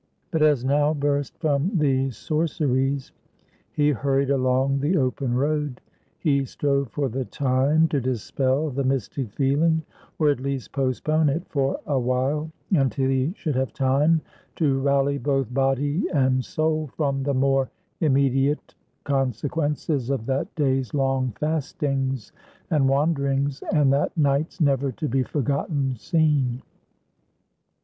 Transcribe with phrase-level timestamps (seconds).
[0.31, 3.11] But as now burst from these sorceries,
[3.71, 5.79] he hurried along the open road,
[6.17, 9.83] he strove for the time to dispel the mystic feeling,
[10.17, 14.21] or at least postpone it for a while, until he should have time
[14.55, 18.73] to rally both body and soul from the more immediate
[19.03, 22.31] consequences of that day's long fastings
[22.71, 26.63] and wanderings, and that night's never to be forgotten scene.